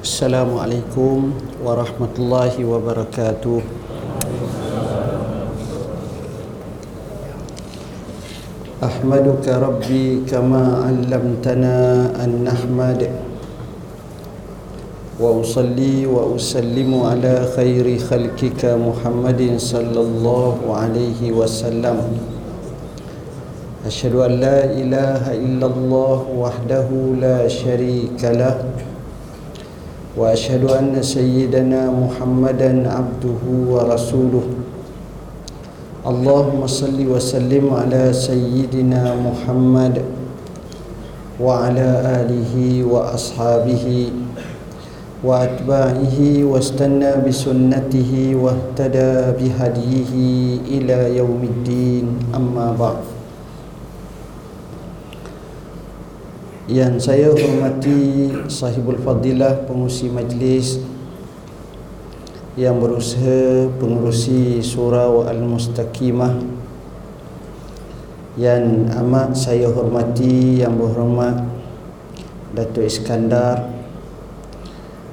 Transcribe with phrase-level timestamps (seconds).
[0.00, 1.16] السلام عليكم
[1.64, 3.60] ورحمة الله وبركاته
[8.84, 11.76] أحمدك ربي كما علمتنا
[12.24, 13.00] أن نحمد
[15.20, 21.96] وأصلي وأسلم على خير خلقك محمد صلى الله عليه وسلم
[23.86, 26.88] أشهد أن لا إله إلا الله وحده
[27.20, 28.64] لا شريك له
[30.17, 34.45] وأشهد أن سيدنا محمدا عبده ورسوله
[36.07, 39.95] اللهم صل وسلم على سيدنا محمد
[41.41, 41.89] وعلى
[42.21, 42.53] آله
[42.85, 43.85] وأصحابه
[45.23, 48.11] وأتباعه واستنى بسنته
[48.41, 50.13] واهتدى بهديه
[50.69, 53.08] إلى يوم الدين أما بعد
[56.70, 60.78] Yang saya hormati sahibul fadilah pengurusi majlis
[62.54, 66.38] yang berusaha pengurusi surau Al-Mustaqimah.
[68.38, 71.42] Yang amat saya hormati yang berhormat
[72.54, 73.66] Datuk Iskandar.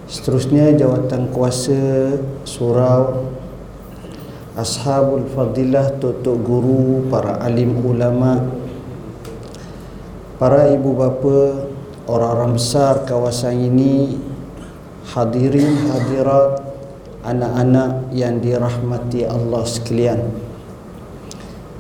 [0.06, 3.34] Seterusnya jawatan kuasa surau
[4.54, 8.46] Ashabul Fadilah Tutuk Guru para alim ulama
[10.38, 11.66] para ibu bapa
[12.06, 14.22] orang-orang besar kawasan ini
[15.10, 16.62] hadirin hadirat
[17.26, 20.22] anak-anak yang dirahmati Allah sekalian.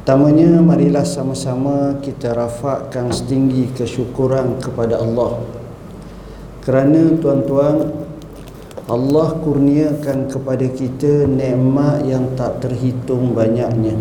[0.01, 5.43] Pertamanya marilah sama-sama kita rafakkan setinggi kesyukuran kepada Allah.
[6.63, 7.91] Kerana tuan-tuan
[8.87, 13.99] Allah kurniakan kepada kita nikmat yang tak terhitung banyaknya.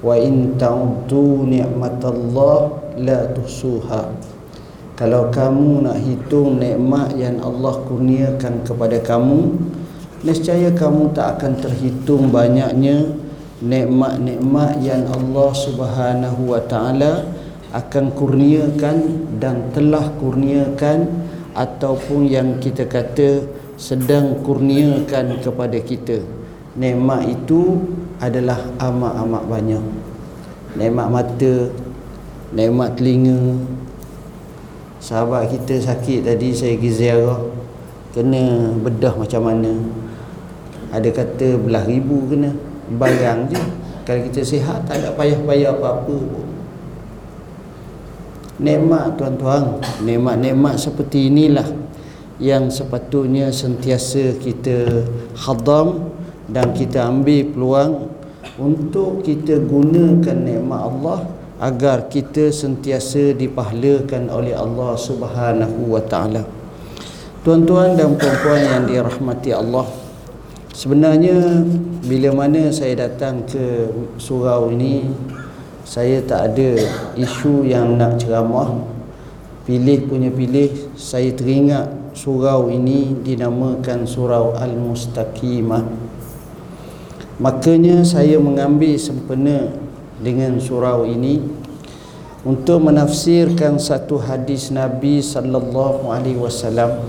[0.00, 4.12] Wa in ta'uddu ni'matallah la tuhsuha.
[4.96, 9.56] Kalau kamu nak hitung nikmat yang Allah kurniakan kepada kamu
[10.22, 13.10] nescaya kamu tak akan terhitung banyaknya
[13.62, 17.26] nikmat-nikmat yang Allah Subhanahu wa taala
[17.72, 18.96] akan kurniakan
[19.40, 21.08] dan telah kurniakan
[21.56, 23.48] ataupun yang kita kata
[23.80, 26.20] sedang kurniakan kepada kita.
[26.76, 27.80] Nikmat itu
[28.20, 29.84] adalah amat-amat banyak.
[30.76, 31.54] Nikmat mata
[32.52, 33.58] nikmat telinga.
[35.02, 37.40] Sahabat kita sakit tadi saya pergi ziarah.
[38.12, 39.72] Kena bedah macam mana?
[40.92, 42.52] Ada kata belah ribu kena.
[42.92, 43.60] Barang je.
[44.04, 46.18] Kalau kita sihat tak ada payah-payah apa-apa
[48.62, 49.82] nikmat tuan-tuan.
[50.06, 51.66] Nikmat-nikmat seperti inilah
[52.38, 56.14] yang sepatutnya sentiasa kita hadam
[56.50, 57.92] dan kita ambil peluang
[58.58, 66.42] untuk kita gunakan nikmat Allah agar kita sentiasa dipahlakan oleh Allah Subhanahu wa taala.
[67.46, 69.86] Tuan-tuan dan puan-puan yang dirahmati Allah,
[70.74, 71.62] sebenarnya
[72.02, 73.86] bila mana saya datang ke
[74.18, 75.06] surau ini,
[75.86, 76.82] saya tak ada
[77.14, 78.82] isu yang nak ceramah.
[79.62, 81.86] Pilih punya pilih, saya teringat
[82.18, 86.10] surau ini dinamakan surau Al-Mustaqimah.
[87.38, 89.70] Makanya saya mengambil sempena
[90.22, 91.42] dengan surau ini
[92.46, 97.02] untuk menafsirkan satu hadis Nabi sallallahu alaihi wasallam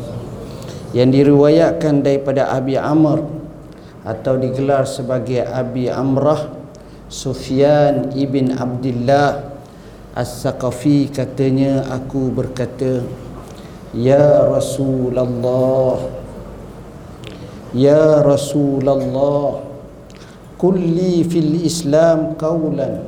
[0.94, 3.26] yang diriwayatkan daripada Abi Amr
[4.06, 6.54] atau digelar sebagai Abi Amrah
[7.10, 9.54] Sufyan ibn Abdullah
[10.14, 13.02] As-Saqafi katanya aku berkata
[13.94, 15.98] Ya Rasulullah
[17.74, 19.73] Ya Rasulullah
[20.64, 23.04] kulli fil islam qawlan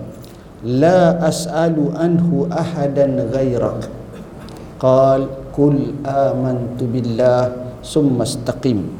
[0.67, 3.87] la as'alu anhu ahadan ghairak.
[4.75, 8.91] Qal kul amantu billah summa istaqim.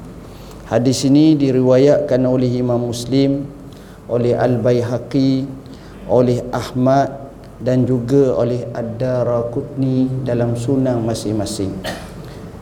[0.71, 3.43] Hadis ini diriwayatkan oleh Imam Muslim
[4.07, 5.43] oleh Al-Baihaqi
[6.07, 7.27] oleh Ahmad
[7.59, 11.75] dan juga oleh Ad-Daraqutni dalam sunan masing-masing.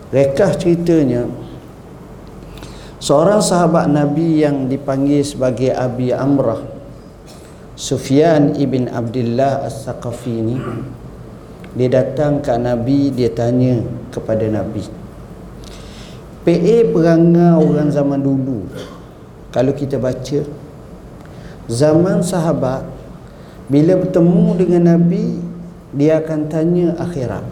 [0.10, 1.30] Rekah ceritanya
[3.04, 6.64] Seorang sahabat Nabi yang dipanggil sebagai Abi Amrah
[7.76, 10.56] Sufyan ibn Abdullah As-Saqafi ini
[11.76, 14.88] Dia datang ke Nabi Dia tanya kepada Nabi
[16.48, 18.72] PA perangai orang zaman dulu
[19.52, 20.40] Kalau kita baca
[21.68, 22.88] Zaman sahabat
[23.68, 25.44] Bila bertemu dengan Nabi
[25.92, 27.44] Dia akan tanya akhirat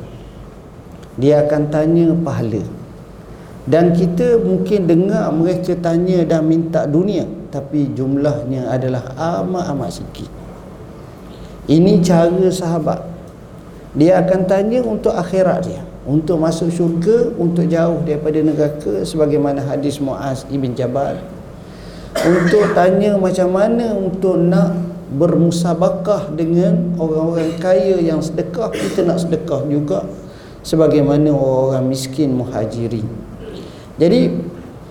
[1.19, 2.63] Dia akan tanya pahala
[3.71, 10.27] dan kita mungkin dengar mereka tanya dan minta dunia tapi jumlahnya adalah amat-amat sikit.
[11.71, 12.99] Ini cara sahabat.
[13.95, 20.03] Dia akan tanya untuk akhirat dia untuk masuk syurga untuk jauh daripada neraka sebagaimana hadis
[20.03, 21.23] Muaz ibn Jabal.
[22.11, 24.75] Untuk tanya macam mana untuk nak
[25.15, 30.03] bermusabakah dengan orang-orang kaya yang sedekah kita nak sedekah juga
[30.63, 33.30] sebagaimana orang miskin muhajirin
[34.01, 34.33] jadi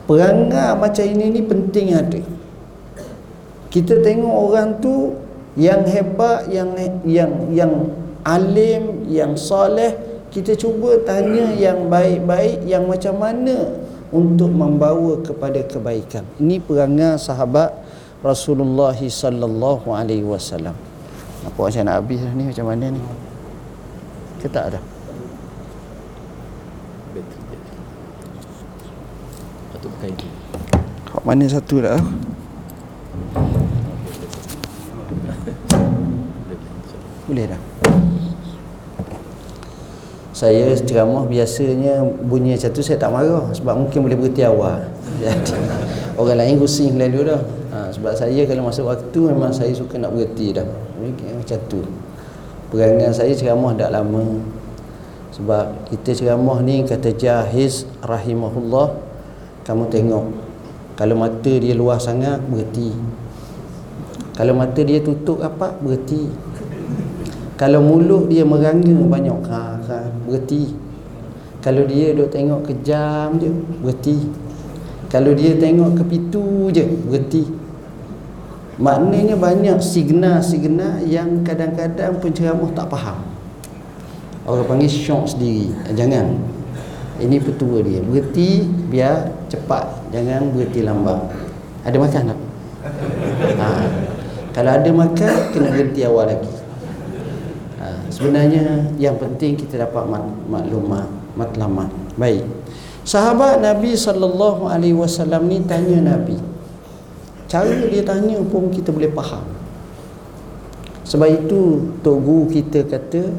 [0.07, 2.23] perangai macam ini ni penting ada.
[3.67, 5.19] Kita tengok orang tu
[5.59, 6.71] yang hebat yang
[7.03, 7.73] yang yang
[8.23, 9.99] alim yang soleh
[10.31, 13.83] kita cuba tanya yang baik-baik yang macam mana
[14.15, 16.23] untuk membawa kepada kebaikan.
[16.39, 17.75] Ini perangai sahabat
[18.23, 20.79] Rasulullah sallallahu alaihi wasallam.
[21.43, 22.47] Apa macam nak habis ni?
[22.47, 23.03] Macam mana ni?
[24.39, 24.81] Kita tak ada
[29.75, 30.29] Patut pakai itu.
[31.09, 31.95] Kau mana satu dah?
[37.31, 37.63] Boleh dah.
[40.35, 44.83] Saya ceramah biasanya bunyi macam tu saya tak marah sebab mungkin boleh berhenti awal.
[45.23, 45.55] Jadi
[46.19, 47.39] orang lain pusing lalu dah.
[47.71, 50.67] Ha, sebab saya kalau masuk waktu memang saya suka nak berhenti dah.
[50.99, 51.87] Macam tu.
[52.75, 54.43] Perangai saya ceramah dah lama.
[55.39, 58.99] Sebab kita ceramah ni kata Jahiz rahimahullah
[59.63, 60.50] kamu tengok
[61.01, 62.93] kalau mata dia luas sangat berhenti.
[64.37, 66.29] Kalau mata dia tutup apa berhenti.
[67.57, 69.99] Kalau mulut dia merangga banyak ha, ha,
[70.29, 70.77] berhenti.
[71.65, 73.49] Kalau dia duk tengok kejam je
[73.81, 74.29] berhenti.
[75.09, 77.49] Kalau dia tengok ke pitu je berhenti.
[78.77, 83.25] Maknanya banyak signal-signal yang kadang-kadang penceramah tak faham.
[84.45, 85.73] Orang panggil syok sendiri.
[85.89, 86.60] Eh, jangan.
[87.21, 88.01] Ini petua dia.
[88.01, 90.11] Berhenti biar cepat.
[90.11, 91.21] Jangan berhenti lambat.
[91.85, 92.41] Ada makan tak?
[93.61, 93.69] Ha.
[94.51, 96.61] Kalau ada makan, kena berhenti awal lagi
[98.21, 100.05] sebenarnya yang penting kita dapat
[100.51, 101.09] maklumat
[101.39, 101.89] matlamat
[102.21, 102.45] baik
[103.07, 106.37] sahabat Nabi sallallahu alaihi wasallam ni tanya Nabi
[107.49, 109.47] cara dia tanya pun kita boleh faham
[111.07, 113.31] sebab itu tok guru kita kata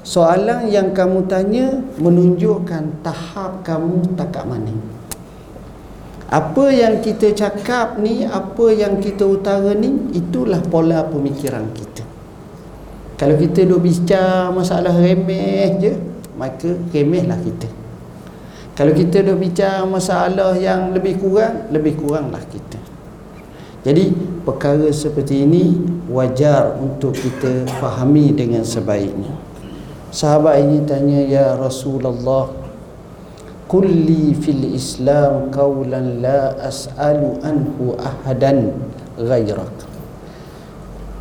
[0.00, 4.72] soalan yang kamu tanya menunjukkan tahap kamu takat mana
[6.30, 12.06] apa yang kita cakap ni apa yang kita utara ni itulah pola pemikiran kita.
[13.18, 15.92] Kalau kita duk bincang masalah remeh je
[16.38, 17.66] maka remehlah kita.
[18.78, 22.78] Kalau kita duk bincang masalah yang lebih kurang lebih kuranglah kita.
[23.82, 24.14] Jadi
[24.46, 29.49] perkara seperti ini wajar untuk kita fahami dengan sebaiknya
[30.10, 32.50] sahabat ini tanya ya Rasulullah
[33.70, 38.74] kulli fil islam qawlan la as'alu anhu ahadan
[39.14, 39.90] ghairak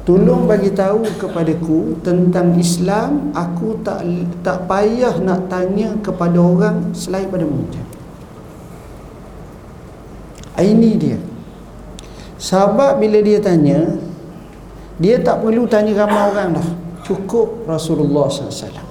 [0.10, 4.02] Tolong bagi tahu kepadaku tentang Islam, aku tak
[4.42, 7.86] tak payah nak tanya kepada orang selain pada macam.
[10.58, 11.22] Ini dia.
[12.42, 14.02] Sahabat bila dia tanya,
[14.98, 16.70] dia tak perlu tanya ramai orang dah.
[17.10, 18.86] Cukup Rasulullah SAW.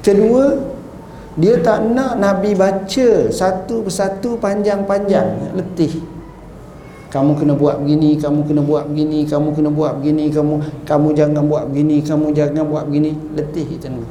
[0.00, 0.56] Kedua,
[1.36, 6.00] dia tak nak Nabi baca satu persatu panjang-panjang, letih.
[7.12, 10.54] Kamu kena buat begini kamu kena buat begini kamu kena buat begini kamu
[10.84, 14.04] kamu jangan buat begini kamu jangan buat begini letih kita ni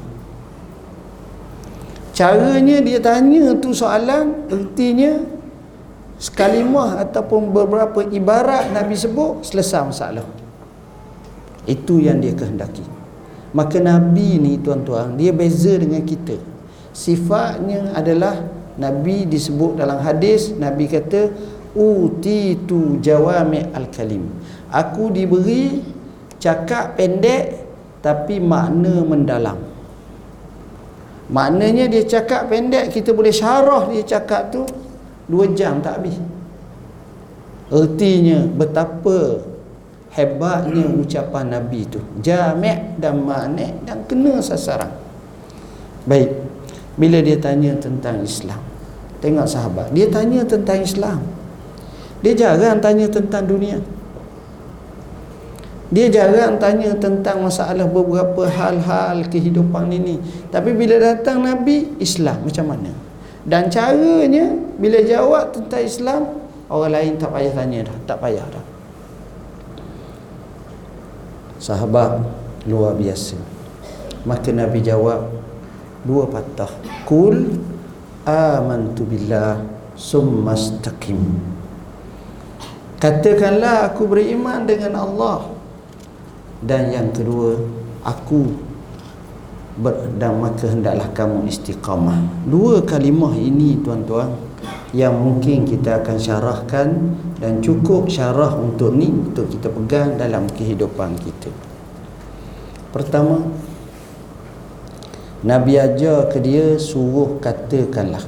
[2.16, 5.22] caranya dia tanya tu soalan ertinya
[6.16, 10.26] sekalimah ataupun beberapa ibarat Nabi sebut selesai masalah
[11.66, 12.86] itu yang dia kehendaki.
[13.56, 16.36] Maka Nabi ni tuan-tuan dia beza dengan kita.
[16.96, 18.40] Sifatnya adalah
[18.76, 21.32] Nabi disebut dalam hadis Nabi kata
[21.76, 24.28] utitu jawami al-kalim.
[24.72, 25.84] Aku diberi
[26.40, 27.64] cakap pendek
[28.04, 29.60] tapi makna mendalam.
[31.26, 34.62] Maknanya dia cakap pendek kita boleh syarah dia cakap tu
[35.26, 36.20] dua jam tak habis.
[37.74, 39.42] Ertinya betapa
[40.16, 44.90] hebatnya ucapan Nabi tu jami' dan makna dan kena sasaran
[46.08, 46.32] baik
[46.96, 48.64] bila dia tanya tentang Islam
[49.20, 51.20] tengok sahabat dia tanya tentang Islam
[52.26, 53.78] dia jarang tanya tentang dunia.
[55.94, 60.18] Dia jarang tanya tentang masalah beberapa hal-hal kehidupan ini.
[60.50, 62.90] Tapi bila datang Nabi, Islam macam mana?
[63.46, 66.22] Dan caranya, bila jawab tentang Islam,
[66.66, 67.98] orang lain tak payah tanya dah.
[68.10, 68.66] Tak payah dah.
[71.66, 72.22] Sahabat
[72.70, 73.42] luar biasa.
[74.22, 75.34] Maka Nabi jawab,
[76.06, 76.70] dua patah.
[77.10, 77.58] Kul
[78.22, 79.66] amantu billah
[79.98, 81.42] summa staqim.
[83.02, 85.52] Katakanlah aku beriman dengan Allah
[86.64, 87.60] Dan yang kedua
[88.08, 88.56] Aku
[90.16, 94.32] dan maka hendaklah kamu istiqamah dua kalimah ini tuan-tuan
[94.96, 96.88] yang mungkin kita akan syarahkan
[97.44, 101.52] dan cukup syarah untuk ni untuk kita pegang dalam kehidupan kita.
[102.96, 103.44] Pertama
[105.44, 108.24] Nabi ajar ke dia suruh katakanlah.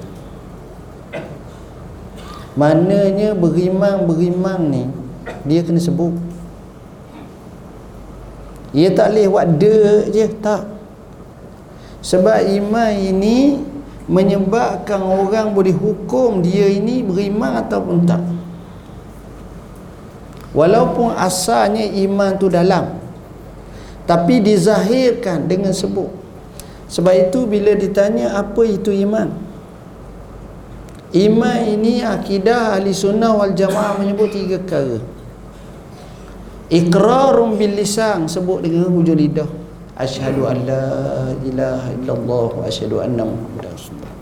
[2.58, 4.90] Mananya berimang-berimang ni
[5.46, 6.12] Dia kena sebut.
[8.76, 9.48] Ia tak boleh buat
[10.12, 10.68] je Tak.
[12.04, 13.62] Sebab iman ini
[14.08, 18.24] Menyebabkan orang boleh hukum dia ini berimang ataupun tak.
[20.56, 22.98] Walaupun asalnya iman tu dalam
[24.08, 26.08] Tapi dizahirkan dengan sebut.
[26.88, 29.28] Sebab itu bila ditanya apa itu iman?
[31.12, 35.04] Iman ini akidah ahli sunnah wal jamaah menyebut tiga perkara.
[36.72, 39.57] Iqrarum bil lisan sebut dengan hujung lidah
[39.98, 40.86] Asyhadu an la
[41.42, 44.14] ilaha illallah wa asyhadu anna muhammadar rasulullah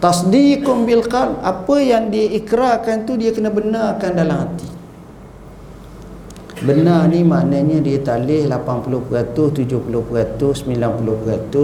[0.00, 4.80] Tasdiqum bil qalb apa yang dia ikrarkan tu dia kena benarkan dalam hati
[6.60, 11.56] Benar ni maknanya dia talih 80%, 70%, 90%, 98%,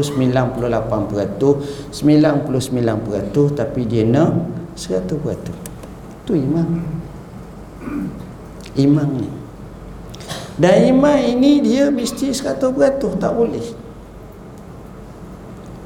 [1.92, 5.52] 99% tapi dia nak 100%.
[6.24, 6.68] Tu iman.
[8.80, 9.28] Iman ni.
[10.56, 13.66] Dan iman ini dia mesti 100% tak boleh.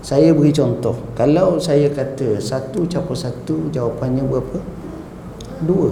[0.01, 0.97] Saya beri contoh.
[1.19, 4.59] Kalau saya kata satu campur satu jawapannya berapa?
[5.67, 5.91] Dua.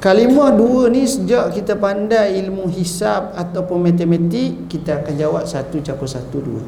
[0.00, 6.08] Kalimah dua ni sejak kita pandai ilmu hisab ataupun matematik kita akan jawab satu campur
[6.08, 6.64] satu dua.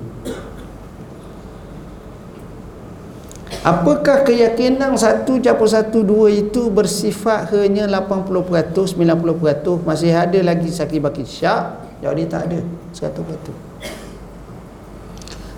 [3.62, 10.98] Apakah keyakinan satu campur satu dua itu bersifat hanya 80%, 90%, masih ada lagi sakit
[10.98, 11.78] bakit syak?
[12.02, 12.58] Jawab dia tak ada,
[12.90, 13.54] 100%.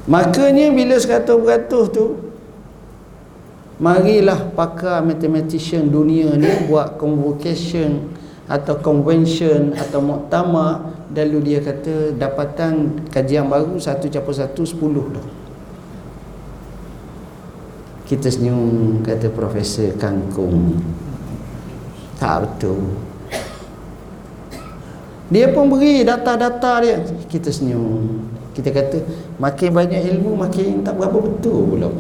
[0.05, 2.29] Makanya bila 100% tu
[3.81, 8.13] marilah pakar mathematician dunia ni buat convocation
[8.45, 10.93] atau convention atau muktamar.
[11.09, 15.44] Lalu dia kata dapatan kajian baru satu campur satu sepuluh dah
[18.05, 20.77] kita senyum kata profesor kangkung
[22.25, 22.81] tak betul.
[25.33, 27.01] Dia pun beri data-data dia.
[27.27, 28.23] Kita senyum.
[28.55, 29.03] Kita kata
[29.37, 31.91] makin banyak ilmu makin tak berapa betul pula.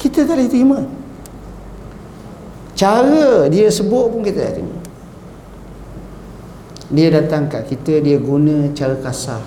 [0.00, 0.78] Kita tak boleh terima.
[2.72, 4.76] Cara dia sebut pun kita tak terima.
[6.90, 9.44] Dia datang kat kita dia guna cara kasar.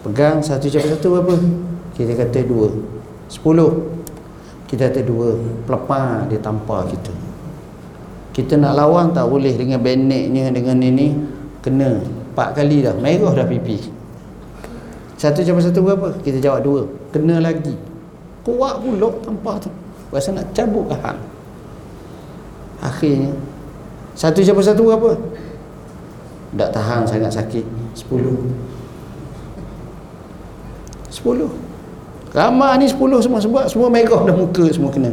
[0.00, 1.34] Pegang satu cakap satu berapa
[1.92, 2.72] kita kata dua
[3.30, 4.02] sepuluh.
[4.66, 5.34] Kita kata dua
[5.66, 7.10] pelepah dia tampar kita.
[8.30, 11.14] Kita nak lawan tak boleh dengan beneknya dengan ini.
[11.62, 12.94] Kena empat kali dah.
[12.94, 13.78] Merah dah pipi.
[15.18, 16.14] Satu jawab satu berapa?
[16.22, 16.80] Kita jawab dua.
[17.10, 17.74] Kena lagi.
[18.46, 19.70] Kuat pula tanpa tu.
[20.10, 21.30] Rasa nak cabut hang
[22.80, 23.32] akhirnya
[24.16, 25.16] satu siapa satu apa
[26.50, 27.62] tak tahan sangat sakit.
[27.94, 28.34] Sepuluh.
[31.06, 31.69] Sepuluh
[32.30, 35.10] ramah ni sepuluh semua sebab semua megah dah muka semua kena.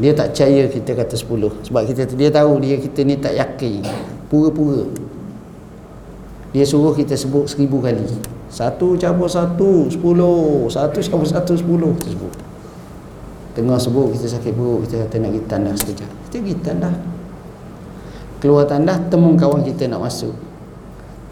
[0.00, 1.52] Dia tak percaya kita kata sepuluh.
[1.60, 3.84] Sebab kita dia tahu dia kita ni tak yakin.
[4.32, 4.88] Pura-pura.
[6.56, 8.02] Dia suruh kita sebut seribu kali.
[8.50, 10.66] Satu campur satu Sepuluh.
[10.66, 12.32] Satu campur satu Sepuluh sebut.
[13.54, 16.10] Tengah sebut kita sakit perut Kita kata nak pergi tandah sekejap.
[16.26, 16.94] Kita pergi tandah
[18.38, 20.49] Keluar tandah Temu kawan kita nak masuk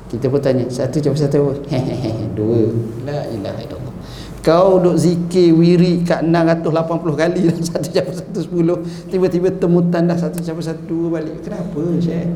[0.08, 2.72] Kita pun tanya Satu campur satu Hehehe Dua
[3.04, 3.94] La ilaha illallah
[4.38, 6.72] kau duk zikir wiri kat 680
[7.20, 8.78] kali dan satu campur satu sepuluh
[9.10, 12.32] tiba-tiba temu tanda satu campur satu balik kenapa Syekh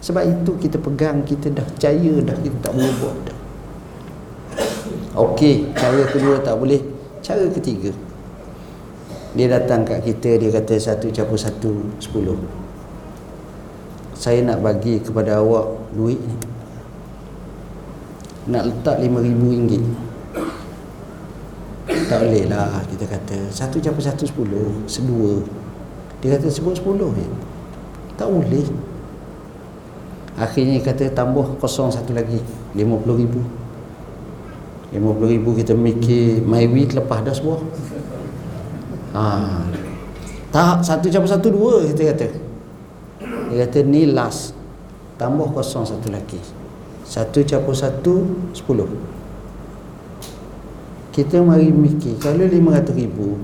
[0.00, 3.38] sebab itu kita pegang kita dah percaya dah kita tak berubah dah
[5.14, 6.82] Okey, cara kedua tak boleh.
[7.22, 7.94] Cara ketiga.
[9.38, 12.34] Dia datang kat kita, dia kata satu campur satu, sepuluh.
[14.18, 16.53] Saya nak bagi kepada awak duit ni.
[18.50, 19.84] Nak letak lima ribu ringgit.
[21.84, 23.48] Tak boleh lah, kita kata.
[23.48, 24.84] Satu campur satu, sepuluh.
[24.84, 25.40] Sedua.
[26.20, 27.26] Dia kata sebut sepuluh je.
[28.16, 28.66] Tak boleh.
[30.36, 32.40] Akhirnya kata tambah kosong satu lagi.
[32.76, 33.40] Lima puluh ribu.
[34.94, 37.58] RM50,000 kita mikir week lepas dah sebuah
[39.18, 39.26] ha.
[40.54, 42.26] tak satu campur satu dua kita kata
[43.50, 44.54] dia kata ni last
[45.18, 46.38] tambah kosong satu lagi
[47.04, 48.24] satu campur satu
[48.56, 48.88] sepuluh.
[51.14, 53.38] Kita mari mikir kalau lima ratus ribu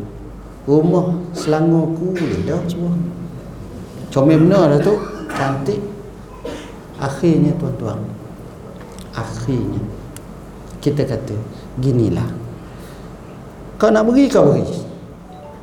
[0.66, 2.96] rumah selangor ku boleh dah semua.
[4.10, 4.94] Comel benar dah tu.
[5.30, 5.80] Cantik.
[7.00, 7.96] Akhirnya tuan-tuan
[9.14, 9.82] akhirnya
[10.80, 11.36] kita kata
[11.80, 12.28] ginilah.
[13.76, 14.64] Kau nak beri kau beri.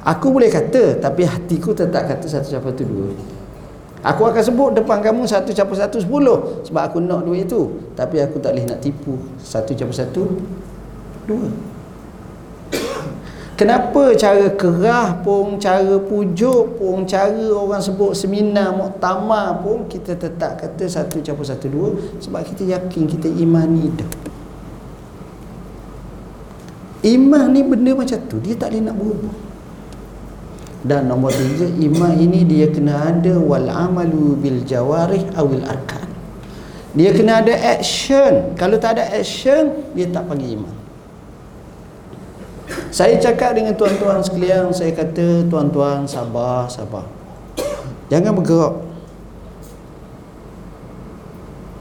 [0.07, 3.11] Aku boleh kata tapi hatiku tetap kata satu campur tu dua
[4.07, 6.63] aku akan sebut depan kamu satu campur satu sepuluh.
[6.63, 9.19] Sebab aku nak duit itu tapi aku tak boleh nak tipu.
[9.43, 10.23] Satu campur satu
[11.27, 11.51] dua.
[13.59, 20.61] Kenapa cara kerah pun, cara pujuk pun, cara orang sebut seminar, muktamar pun kita tetap
[20.61, 21.89] kata satu campur satu dua.
[22.23, 24.11] Sebab kita yakin kita imani dah.
[27.07, 29.46] Iman ni benda macam tu, dia tak boleh nak berubah.
[30.85, 36.05] Dan nombor tiga, iman ini dia kena ada wal amalu bil jawarih awil arkan.
[36.93, 38.53] Dia kena ada action.
[38.57, 40.75] Kalau tak ada action, dia tak panggil iman.
[42.89, 47.05] Saya cakap dengan tuan-tuan sekalian, saya kata tuan-tuan sabar, sabar.
[48.09, 48.75] Jangan bergerak.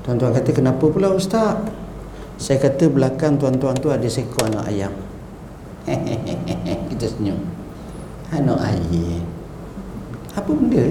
[0.04, 1.58] Tuan-tuan kata kenapa pula ustaz?
[2.36, 4.94] Saya kata belakang tuan-tuan tu ada seekor anak ayam.
[6.92, 7.55] Kita senyum.
[8.36, 9.24] Anak ayam.
[10.36, 10.84] Apa benda?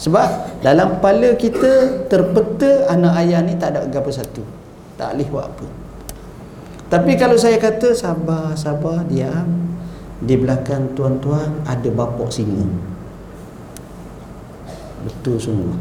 [0.00, 0.28] Sebab
[0.64, 4.42] dalam kepala kita terpeta anak ayam ni tak ada apa satu.
[4.96, 5.66] Tak boleh buat apa.
[6.92, 9.48] Tapi kalau saya kata sabar, sabar, diam.
[10.22, 12.62] Di belakang tuan-tuan ada bapak singa.
[15.02, 15.74] Betul semua.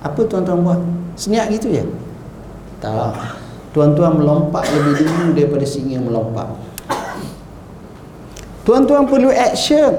[0.00, 0.80] Apa tuan-tuan buat?
[1.14, 1.84] Senyap gitu ya?
[2.80, 3.40] Tak.
[3.76, 6.48] Tuan-tuan melompat lebih dulu daripada singa melompat.
[8.64, 9.92] Tuan-tuan perlu action.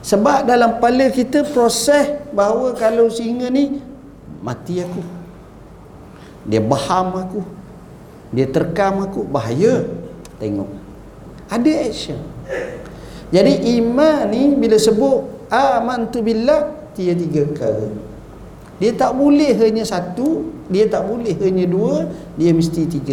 [0.00, 3.84] Sebab dalam kepala kita proses bahawa kalau singa ni
[4.40, 5.04] mati aku.
[6.48, 7.44] Dia baham aku.
[8.32, 9.28] Dia terkam aku.
[9.28, 9.84] Bahaya.
[10.40, 10.70] Tengok.
[11.52, 12.20] Ada action.
[13.28, 17.92] Jadi iman ni bila sebut amantu billah tiga tiga perkara.
[18.80, 23.12] Dia tak boleh hanya satu dia tak boleh hanya dua dia mesti tiga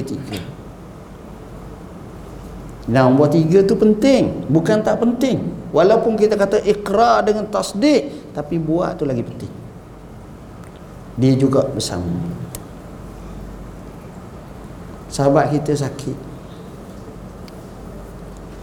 [2.86, 5.42] nombor tiga tu penting bukan tak penting.
[5.74, 9.52] Walaupun kita kata ikrar dengan tasdik tapi buat tu lagi penting.
[11.18, 12.06] Dia juga bersama.
[15.10, 16.18] Sahabat kita sakit.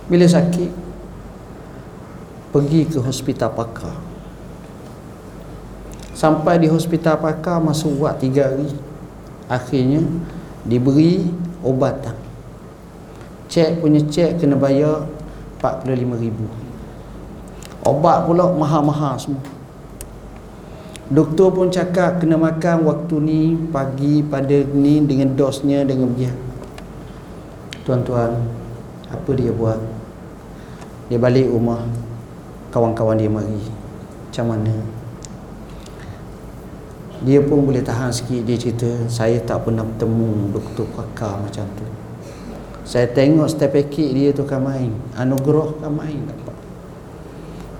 [0.06, 0.70] Bila sakit
[2.52, 3.96] pergi ke hospital pakar.
[6.12, 8.70] Sampai di hospital pakar masuk buat tiga hari
[9.50, 10.06] akhirnya
[10.62, 11.26] diberi
[11.66, 12.21] ubatan
[13.52, 15.04] cek punya cek kena bayar
[15.60, 16.48] 45 ribu
[17.84, 19.44] obat pula mahal-mahal semua
[21.12, 26.32] Doktor pun cakap kena makan waktu ni pagi pada ni dengan dosnya dengan dia.
[27.84, 28.32] Tuan-tuan,
[29.12, 29.76] apa dia buat?
[31.12, 31.84] Dia balik rumah
[32.72, 33.60] kawan-kawan dia mari.
[34.32, 34.72] Macam mana?
[37.28, 41.91] Dia pun boleh tahan sikit dia cerita saya tak pernah bertemu doktor pakar macam tu.
[42.82, 44.90] Saya tengok step package dia tu kan main.
[45.14, 46.56] Anugerah kan main dapat.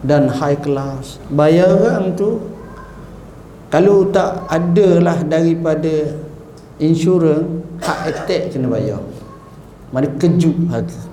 [0.03, 1.19] Dan high class.
[1.31, 2.43] Bayaran tu
[3.73, 6.13] kalau tak adalah daripada
[6.77, 9.03] insurans hak attack kena bayar.
[9.91, 11.13] Mana kejut harga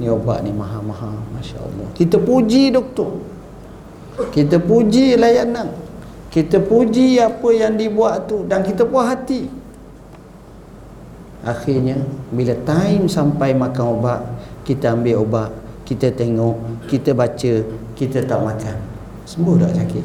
[0.00, 3.20] ni obat ni mahal-mahal Masya Allah kita puji doktor.
[4.32, 5.72] Kita puji layanan.
[6.32, 8.44] Kita puji apa yang dibuat tu.
[8.44, 9.59] Dan kita puas hati
[11.40, 11.96] akhirnya
[12.28, 14.20] bila time sampai makan obat
[14.64, 15.50] kita ambil obat
[15.90, 17.52] kita tengok kita baca
[18.00, 18.76] kita tak makan.
[19.28, 20.04] Sembuh tak sakit?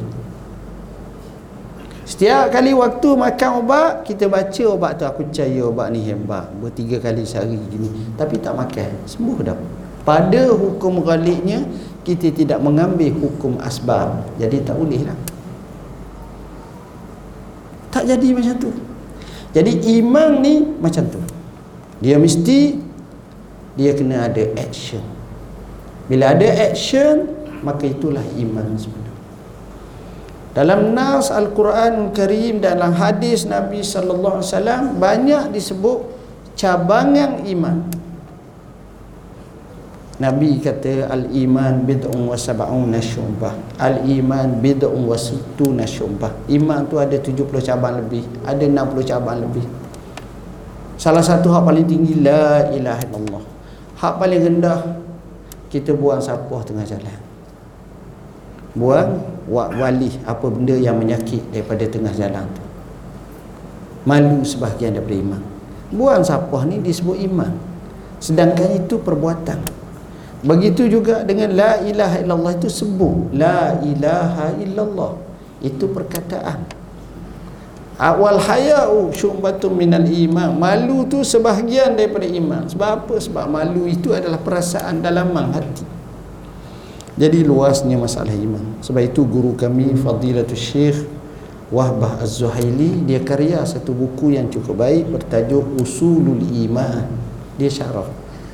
[2.06, 5.04] Setiap kali waktu makan ubat Kita baca ubat tu.
[5.08, 6.46] Aku percaya ubat ni hebat.
[6.62, 7.90] Bertiga kali sehari gini.
[8.14, 8.90] Tapi tak makan.
[9.10, 9.58] Sembuh dah.
[10.06, 11.66] Pada hukum galiknya
[12.06, 14.22] Kita tidak mengambil hukum asbab.
[14.38, 15.18] Jadi tak boleh lah.
[17.90, 18.70] Tak jadi macam tu.
[19.50, 21.25] Jadi iman ni macam tu
[22.02, 22.76] Dia mesti
[23.76, 25.04] Dia kena ada action
[26.08, 27.28] Bila ada action
[27.64, 29.06] Maka itulah iman sebenarnya
[30.56, 36.16] dalam nas Al-Quran Karim dalam hadis Nabi sallallahu alaihi wasallam banyak disebut
[36.56, 37.76] cabangan iman.
[40.16, 43.76] Nabi kata al-iman bid'un wa sab'un nasyubah.
[43.76, 46.32] Al-iman bid'un wa sittuna syubah.
[46.48, 49.68] Iman tu ada 70 cabang lebih, ada 60 cabang lebih.
[50.96, 53.44] Salah satu hak paling tinggi la ilaha illallah.
[54.00, 54.80] Hak paling rendah
[55.68, 57.20] kita buang sapuh tengah jalan.
[58.76, 62.64] Buang wali apa benda yang menyakit daripada tengah jalan tu.
[64.08, 65.42] Malu sebahagian daripada iman.
[65.92, 67.52] Buang sapah ni disebut iman.
[68.16, 69.60] Sedangkan itu perbuatan.
[70.44, 73.36] Begitu juga dengan la ilaha illallah itu sebut.
[73.36, 75.12] La ilaha illallah.
[75.60, 76.75] Itu perkataan
[77.96, 80.52] awal hayau syubatun minal iman.
[80.56, 82.68] Malu tu sebahagian daripada iman.
[82.68, 83.14] Sebab apa?
[83.16, 85.84] Sebab malu itu adalah perasaan dalaman hati.
[87.16, 88.76] Jadi luasnya masalah iman.
[88.84, 90.98] Sebab itu guru kami fadilatul syekh
[91.66, 97.10] Wahbah Az-Zuhaili dia karya satu buku yang cukup baik bertajuk Usulul Iman.
[97.58, 98.06] Dia syarah.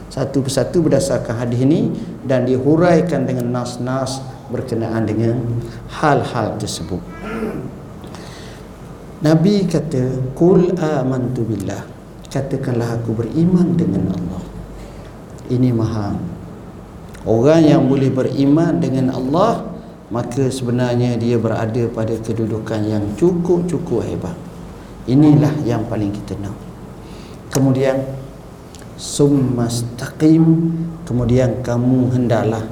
[0.09, 1.93] Satu persatu berdasarkan hadis ini
[2.25, 5.41] dan dihuraikan dengan nas-nas berkenaan dengan
[5.93, 7.01] hal-hal tersebut
[9.23, 11.87] Nabi kata kul amantu billah.
[12.27, 14.43] Katakanlah aku beriman dengan Allah.
[15.47, 16.19] Ini maha
[17.23, 19.63] orang yang boleh beriman dengan Allah
[20.13, 24.37] maka sebenarnya dia berada pada kedudukan yang cukup-cukup hebat.
[25.09, 26.55] Inilah yang paling kita nak.
[27.49, 28.03] Kemudian
[28.99, 30.45] summastaqim
[31.09, 32.65] kemudian kamu hendaklah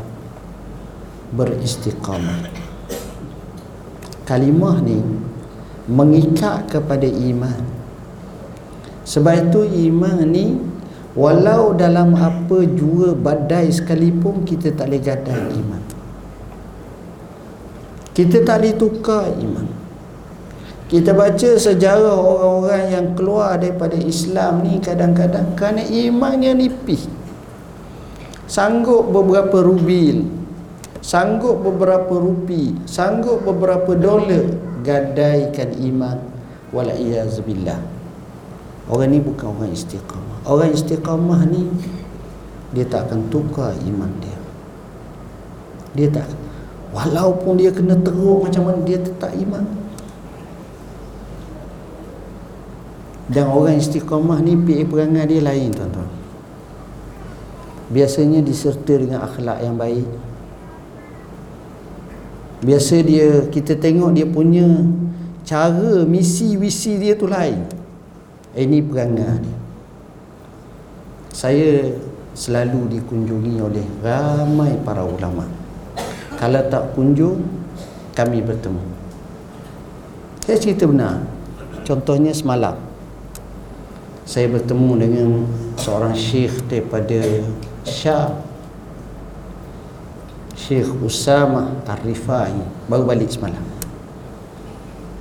[1.32, 2.50] beristiqamah.
[4.28, 5.00] Kalimah ni
[5.90, 7.58] mengikat kepada iman.
[9.02, 10.54] Sebab itu iman ni
[11.18, 15.82] walau dalam apa jua badai sekalipun kita tak boleh gadai iman.
[18.14, 19.66] Kita tak boleh tukar iman.
[20.86, 27.06] Kita baca sejarah orang-orang yang keluar daripada Islam ni kadang-kadang kerana imannya nipis.
[28.46, 30.40] Sanggup beberapa rubil
[31.00, 36.18] sanggup beberapa rupi sanggup beberapa dolar gadaikan iman
[36.74, 37.80] walaiyazubillah
[38.90, 41.68] orang ni bukan orang istiqamah orang istiqamah ni
[42.70, 44.38] dia tak akan tukar iman dia
[45.90, 46.26] dia tak
[46.90, 49.62] Walaupun dia kena teruk macam mana dia tetap iman.
[53.30, 56.10] Dan orang istiqamah ni pergi perangai dia lain tuan-tuan.
[57.94, 60.06] Biasanya diserta dengan akhlak yang baik.
[62.60, 64.68] Biasa dia kita tengok dia punya
[65.48, 67.64] cara misi visi dia tu lain.
[68.52, 69.58] Ini perangai dia.
[71.30, 71.70] Saya
[72.34, 75.48] selalu dikunjungi oleh ramai para ulama'
[76.40, 77.42] kalau tak kunjung
[78.16, 78.80] kami bertemu
[80.40, 81.20] saya cerita benar
[81.84, 82.80] contohnya semalam
[84.24, 85.28] saya bertemu dengan
[85.76, 87.18] seorang syekh daripada
[87.84, 88.40] Syah
[90.70, 92.54] Syekh Usama Arifai
[92.86, 93.58] baru balik semalam.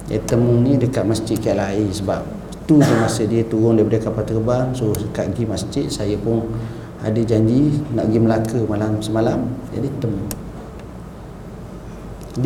[0.06, 2.22] Dia temu ni dekat masjid KLI sebab
[2.70, 5.86] tu masa dia turun daripada kapal terbang so dekat pergi masjid.
[5.90, 6.54] Saya pun
[7.02, 9.50] ada janji nak pergi Melaka malam semalam.
[9.74, 10.22] Jadi temu.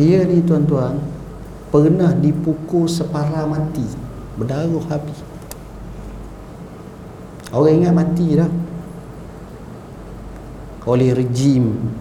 [0.00, 0.96] Dia ni tuan-tuan
[1.68, 3.84] pernah dipukul separah mati.
[4.40, 5.20] Berdarah habis.
[7.52, 8.48] Orang ingat mati dah.
[10.88, 12.00] Oleh rejim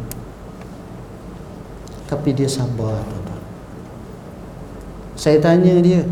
[2.13, 3.41] tapi dia sabar tuan-tuan.
[5.17, 6.05] Saya tanya dia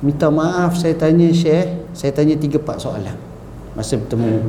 [0.00, 3.16] minta maaf saya tanya Syekh saya tanya tiga empat soalan.
[3.76, 4.48] Masa bertemu.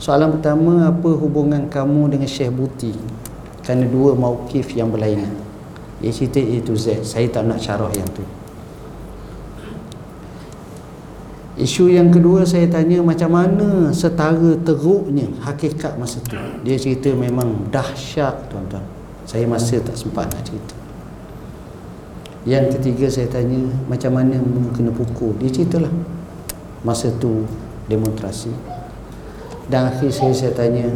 [0.00, 2.96] Soalan pertama apa hubungan kamu dengan Syekh Buti?
[3.60, 5.36] Kerana dua mauqif yang berlainan.
[6.00, 7.04] Dia cerita A to Z.
[7.04, 8.24] Saya tak nak syarah yang tu.
[11.58, 16.38] Isu yang kedua saya tanya macam mana setara teruknya hakikat masa tu?
[16.62, 18.97] Dia cerita memang dahsyat tuan-tuan
[19.28, 20.72] saya masa tak sempat nak cerita.
[22.48, 24.40] Yang ketiga saya tanya macam mana
[24.72, 25.36] kena pukul?
[25.36, 25.92] Dia ceritalah.
[26.80, 27.44] Masa tu
[27.92, 28.48] demonstrasi.
[29.68, 30.88] Dan akhir saya, saya tanya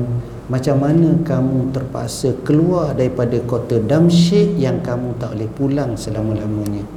[0.49, 6.89] macam mana kamu terpaksa keluar daripada kota Damsyik yang kamu tak boleh pulang selama-lamanya?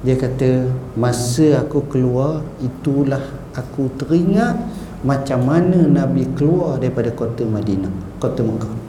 [0.00, 3.20] Dia kata masa aku keluar itulah
[3.52, 4.56] aku teringat
[5.04, 8.83] macam mana Nabi keluar daripada kota Madinah kota Mekah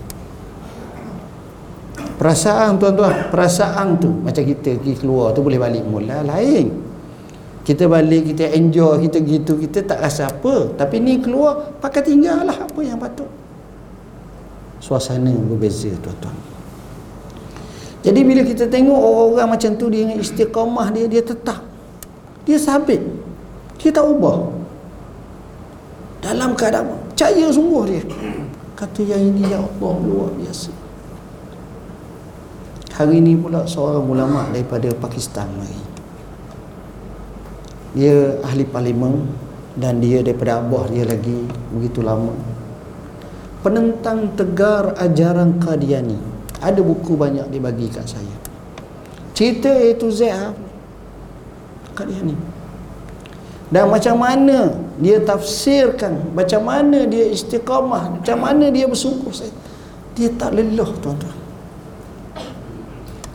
[2.15, 4.09] perasaan tuan-tuan perasaan tu.
[4.23, 6.23] Macam kita pergi keluar tu boleh balik mula.
[6.23, 6.71] Lain.
[7.65, 10.75] Kita balik kita enjoy kita gitu kita tak rasa apa.
[10.77, 13.27] Tapi ni keluar pakai tinggal lah apa yang patut.
[14.79, 16.35] Suasana berbeza tuan-tuan.
[18.05, 21.65] Jadi bila kita tengok orang-orang macam tu dia istiqamah dia dia tetap.
[22.45, 23.01] Dia sabit.
[23.81, 24.53] Dia tak ubah.
[26.21, 28.03] Dalam keadaan percaya sungguh dia.
[28.77, 30.84] Kata yang ini ya Allah luar biasa
[32.95, 35.83] hari ini pula seorang ulama daripada Pakistan lagi.
[37.95, 39.27] Dia ahli parlimen
[39.75, 41.43] dan dia daripada abah dia lagi
[41.75, 42.31] begitu lama.
[43.59, 46.15] Penentang tegar ajaran Qadiani.
[46.63, 48.35] Ada buku banyak dibagi kat saya.
[49.35, 50.55] Cerita A to Z ha?
[51.99, 52.35] Qadiani.
[53.67, 59.51] Dan macam mana dia tafsirkan macam mana dia istiqamah macam mana dia bersungguh saya
[60.15, 61.34] dia tak lelah tuan-tuan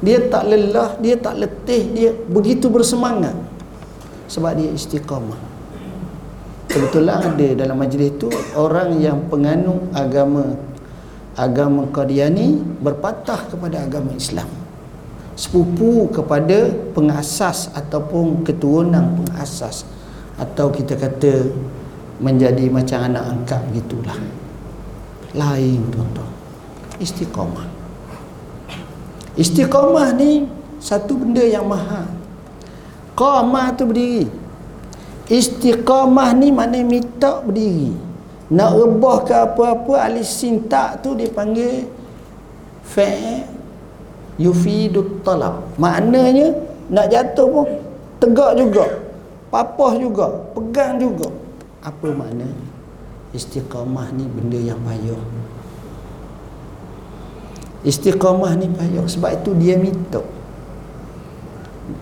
[0.00, 3.36] dia tak lelah dia tak letih dia begitu bersemangat.
[4.32, 5.36] Sebab dia istiqamah.
[6.70, 10.54] Kebetulan ada dalam majlis itu orang yang penganut agama
[11.34, 14.48] agama Qadiani berpatah kepada agama Islam.
[15.36, 19.84] Sepupu kepada pengasas ataupun keturunan pengasas.
[20.40, 21.52] Atau kita kata
[22.22, 24.16] menjadi macam anak angkat gitulah
[25.36, 26.32] lain tuan-tuan.
[27.02, 27.79] Istiqamah
[29.38, 30.48] istiqamah ni
[30.80, 32.20] satu benda yang mahal
[33.20, 34.24] qamah tu berdiri.
[35.30, 37.92] Istiqamah ni mana minta berdiri.
[38.50, 41.86] Nak rebah ke apa-apa alisin tak tu dipanggil
[42.82, 43.46] fa'
[44.40, 45.62] yufidut talab.
[45.78, 46.56] Maknanya
[46.90, 47.66] nak jatuh pun
[48.18, 48.86] tegak juga
[49.54, 51.30] papah juga pegang juga.
[51.86, 52.50] Apa makna
[53.30, 55.22] istiqamah ni benda yang payah
[57.84, 59.04] istiqamah ni payah.
[59.08, 60.20] Sebab itu dia minta.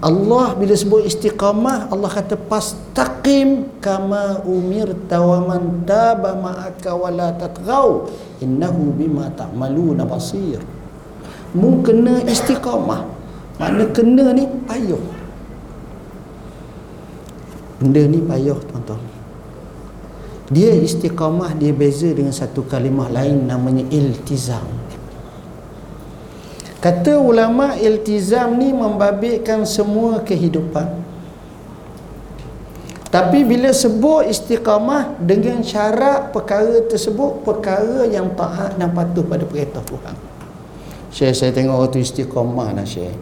[0.05, 8.07] Allah bila sebut istiqamah Allah kata pastaqim kama umir tawaman taba ma'aka wala tatghaw.
[8.45, 10.61] Innahu bima ta'maluna basir.
[11.57, 13.17] Mu kena istiqamah.
[13.59, 14.47] Makna kena ni?
[14.47, 15.03] Payah.
[17.79, 19.03] Benda ni payah tuan-tuan.
[20.51, 24.78] Dia istiqamah dia beza dengan satu kalimah lain namanya iltizam
[26.79, 31.11] kata ulama iltizam ni membabitkan semua kehidupan.
[33.09, 39.81] Tapi bila sebut istiqamah dengan syarat perkara tersebut perkara yang taat dan patuh pada perintah
[39.81, 40.15] Tuhan.
[41.09, 43.17] Syekh saya tengok orang tu istiqamah lah Syekh.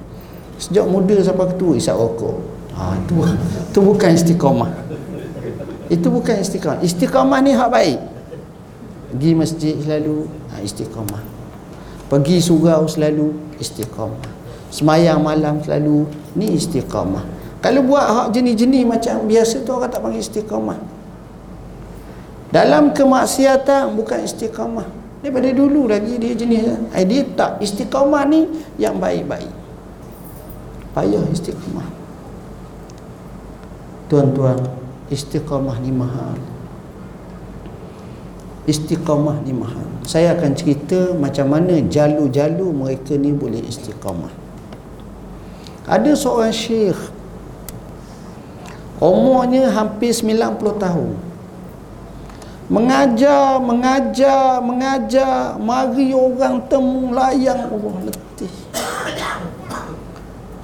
[0.59, 2.37] Sejak muda sampai ketua isap rokok.
[2.75, 3.23] Ha, tu,
[3.71, 4.75] tu bukan istiqamah.
[5.87, 6.83] Itu bukan istiqamah.
[6.83, 7.99] Istiqamah ni hak baik.
[9.15, 11.36] Pergi masjid selalu ha, Istiqamah
[12.07, 14.37] Pergi surau selalu Istiqamah.
[14.71, 17.25] Semayang malam selalu Ni istiqamah.
[17.65, 20.79] Kalau buat hak jenis-jenis macam biasa tu Orang tak panggil istiqamah.
[22.53, 24.87] Dalam kemaksiatan Bukan istiqamah.
[25.25, 28.47] Daripada dulu lagi dia jenis eh, dia tak istiqamah ni
[28.79, 29.51] yang baik-baik.
[30.95, 31.89] Payah istiqamah.
[34.07, 34.61] Tuan-tuan
[35.11, 36.39] istiqamah ni mahal
[38.67, 39.87] istiqamah ni mahal.
[40.03, 44.31] Saya akan cerita macam mana jalu-jalu mereka ni boleh istiqamah.
[45.87, 46.99] Ada seorang syekh
[48.99, 51.15] umurnya hampir 90 tahun.
[52.67, 58.55] Mengajar mengajar mengajar mari orang temu layang Allah letih.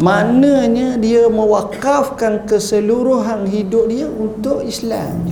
[0.02, 5.30] Maknanya dia mewakafkan keseluruhan hidup dia untuk Islam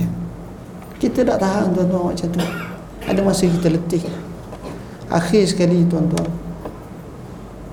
[1.01, 2.41] kita tak tahan tuan-tuan macam tu.
[3.09, 4.05] Ada masa kita letih.
[5.09, 6.29] Akhir sekali tuan-tuan.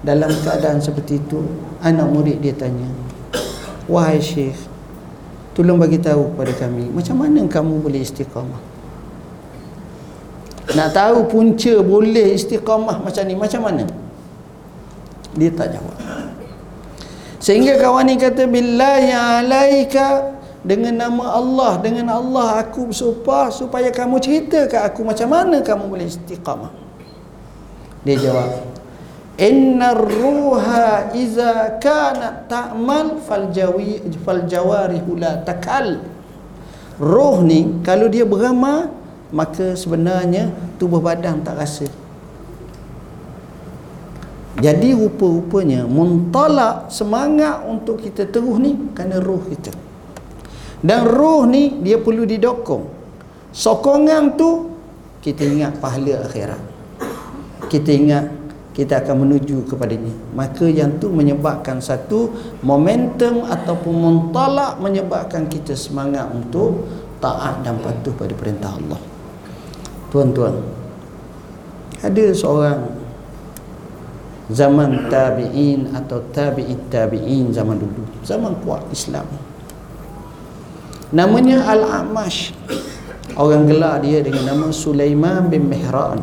[0.01, 1.45] Dalam keadaan seperti itu
[1.85, 2.89] anak murid dia tanya
[3.91, 4.55] wahai syekh
[5.57, 8.63] tolong bagi tahu kepada kami macam mana kamu boleh istiqamah?
[10.69, 13.85] Nak tahu punca boleh istiqamah macam ni macam mana?
[15.35, 15.97] Dia tak jawab.
[17.43, 20.38] Sehingga kawan ni kata billahi alaika
[20.69, 25.89] dengan nama Allah dengan Allah aku bersumpah supaya kamu cerita ke aku macam mana kamu
[25.89, 26.69] boleh istiqamah.
[28.05, 28.77] Dia jawab
[29.41, 34.45] inna ruha iza kana ta'mal fal jawi fal
[35.17, 36.05] la takal.
[37.01, 38.93] Roh ni kalau dia beramal
[39.33, 41.89] maka sebenarnya tubuh badan tak rasa.
[44.59, 49.88] Jadi rupa-rupanya mentalak semangat untuk kita terus ni kerana roh kita
[50.83, 52.85] dan roh ni dia perlu didokong.
[53.51, 54.71] Sokongan tu
[55.23, 56.63] kita ingat pahala akhirat.
[57.67, 58.25] Kita ingat
[58.79, 62.31] kita akan menuju kepadanya maka yang tu menyebabkan satu
[62.63, 66.87] momentum ataupun mentalak menyebabkan kita semangat untuk
[67.19, 69.03] taat dan patuh pada perintah Allah.
[70.15, 70.63] Tuan-tuan
[71.99, 72.87] ada seorang
[74.49, 79.27] zaman tabi'in atau tabi'it tabi'in zaman dulu zaman kuat Islam
[81.13, 82.53] namanya Al-Amash.
[83.39, 86.19] Orang gelar dia dengan nama Sulaiman bin Mihran.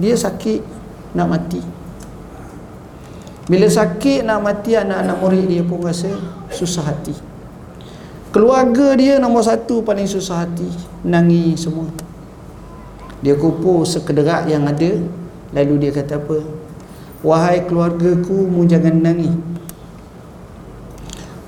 [0.00, 0.62] Dia sakit
[1.12, 1.60] nak mati.
[3.44, 6.08] Bila sakit nak mati anak-anak murid dia pun rasa
[6.48, 7.12] susah hati.
[8.32, 10.68] Keluarga dia nombor satu paling susah hati.
[11.04, 11.92] Nangis semua.
[13.20, 14.96] Dia kupur sekederak yang ada.
[15.52, 16.40] Lalu dia kata apa?
[17.20, 19.57] Wahai keluargaku mu jangan nangis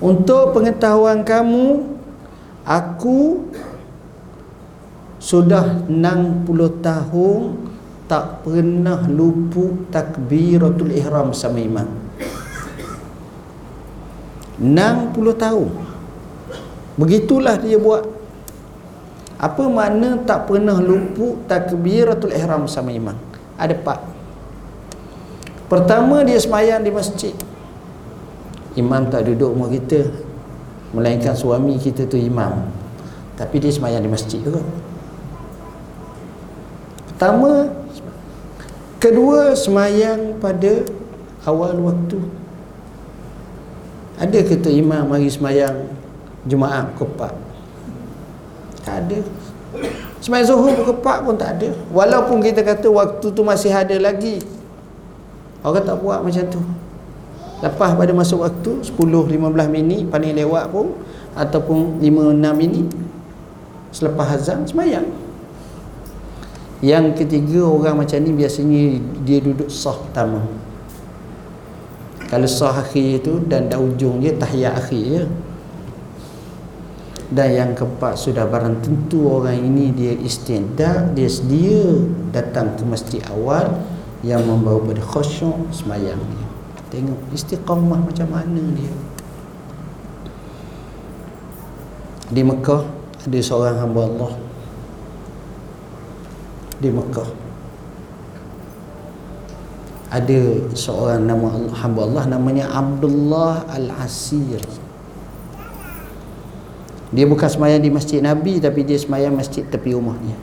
[0.00, 1.84] untuk pengetahuan kamu
[2.64, 3.52] aku
[5.20, 6.48] sudah 60
[6.80, 7.40] tahun
[8.08, 11.86] tak pernah luput takbiratul ihram sama imam.
[14.56, 15.68] 60 tahun.
[16.96, 18.08] Begitulah dia buat.
[19.36, 23.16] Apa makna tak pernah luput takbiratul ihram sama imam?
[23.60, 24.00] Ada empat.
[25.68, 27.36] Pertama dia semayang di masjid
[28.78, 30.10] imam tak duduk rumah kita
[30.94, 32.66] melainkan suami kita tu imam
[33.34, 34.62] tapi dia semayang di masjid juga
[37.10, 37.80] pertama
[39.00, 40.84] Kedua semayang pada
[41.48, 42.20] awal waktu.
[44.20, 45.88] Ada kata imam mari semayang
[46.44, 47.32] Jumaat kepak.
[48.84, 49.24] Tak ada.
[50.20, 51.72] Semayang zuhur kepak pun tak ada.
[51.88, 54.44] Walaupun kita kata waktu tu masih ada lagi.
[55.64, 56.60] Orang tak buat macam tu.
[57.60, 59.36] Lepas pada masuk waktu 10-15
[59.68, 60.96] minit paling lewat pun
[61.36, 62.88] ataupun 5-6 minit
[63.92, 65.04] selepas azan semayang.
[66.80, 70.40] Yang ketiga orang macam ni biasanya dia duduk sah pertama.
[72.32, 75.24] Kalau sah akhir tu dan dah ujung dia tahiyat akhir je.
[77.30, 82.02] Dan yang keempat sudah barang tentu orang ini dia istiadat, dia sedia
[82.34, 83.70] datang ke masjid awal
[84.26, 86.49] yang membawa pada khusyuk semayang dia.
[86.90, 88.94] Tengok istiqamah macam mana dia.
[92.30, 92.82] Di Mekah
[93.26, 94.32] ada seorang hamba Allah.
[96.82, 97.30] Di Mekah.
[100.10, 100.40] Ada
[100.74, 104.58] seorang nama Allah, hamba Allah namanya Abdullah Al-Asir.
[107.10, 110.38] Dia bukan semayang di masjid Nabi tapi dia semayang masjid tepi rumahnya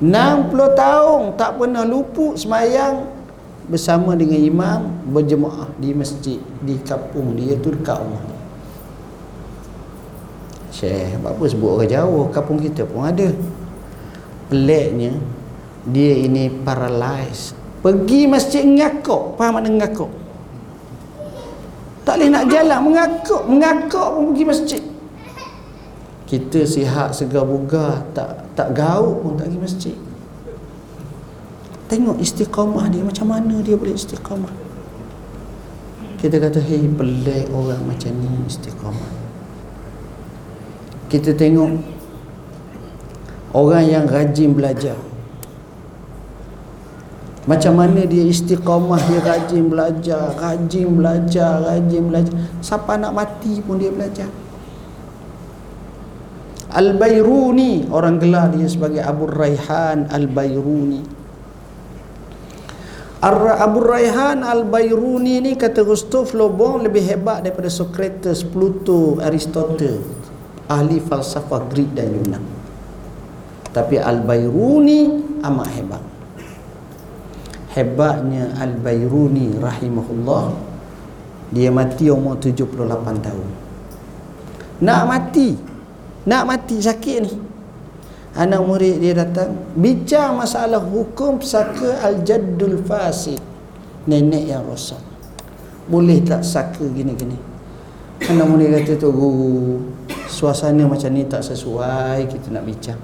[0.00, 3.09] 60 tahun tak pernah luput semayang
[3.70, 4.80] bersama dengan imam
[5.14, 8.24] berjemaah di masjid di kampung dia tu dekat rumah.
[10.74, 13.30] Syekh, apa sebut orang jauh kampung kita pun ada.
[14.50, 15.14] Peliknya
[15.86, 17.54] dia ini paralyzed.
[17.80, 20.10] Pergi masjid ngakuk faham makna ngakuk
[22.10, 22.78] tak boleh nak jalan.
[22.82, 24.82] Mengakuk mengakuk pun pergi masjid.
[26.26, 29.96] Kita sihat segar bugar tak tak gauk pun tak pergi masjid
[31.90, 34.54] tengok istiqamah dia macam mana dia boleh istiqamah?
[36.22, 39.10] Kita kata hei pelik orang macam ni istiqamah.
[41.10, 41.82] Kita tengok
[43.58, 44.94] orang yang rajin belajar.
[47.50, 52.34] Macam mana dia istiqamah dia rajin belajar rajin belajar rajin belajar.
[52.62, 54.30] Siapa nak mati pun dia belajar.
[56.70, 61.19] Al-Bayruni orang gelar dia sebagai Abu Raihan Al-Bayruni
[63.20, 70.00] Abu Raihan Al-Bayruni ni kata Gustav Lobong lebih hebat daripada Socrates, Pluto, Aristotle.
[70.70, 72.60] Ahli falsafah Greek dan Yunani
[73.70, 75.00] tapi Al-Bayruni
[75.46, 76.02] amat hebat.
[77.70, 80.44] Hebatnya Al-Bayruni rahimahullah
[81.54, 83.48] dia mati umur 78 tahun.
[84.82, 85.48] Nak mati
[86.26, 87.32] nak mati sakit ni
[88.36, 93.40] anak murid dia datang bincang masalah hukum saka Al-Jaddul Fasid.
[94.06, 95.00] Nenek yang rosak.
[95.90, 97.36] Boleh tak saka gini-gini?
[98.30, 99.80] Anak murid kata tu guru
[100.30, 103.00] suasana macam ni tak sesuai kita nak bincang.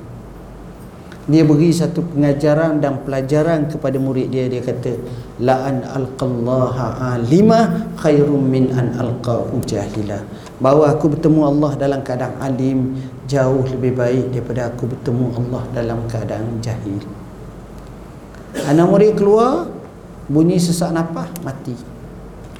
[1.27, 4.47] Dia beri satu pengajaran dan pelajaran kepada murid dia.
[4.47, 4.95] Dia kata
[5.43, 10.23] la an alqallaha alima khairum min an alqahu jahila
[10.57, 15.99] bahawa aku bertemu Allah dalam keadaan alim jauh lebih baik daripada aku bertemu Allah dalam
[16.07, 17.03] keadaan jahil.
[18.67, 19.69] Anak murid keluar
[20.31, 21.75] bunyi sesak nafas mati.